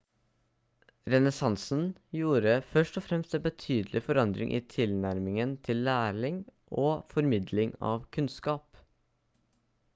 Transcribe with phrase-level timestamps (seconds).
[1.15, 1.83] renessansen
[2.19, 6.41] gjorde først og fremst en betydelig forandring i tilnærmingen til læring
[6.85, 8.85] og formidling av kunnskap